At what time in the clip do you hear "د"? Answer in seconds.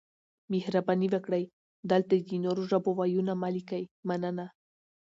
2.29-2.31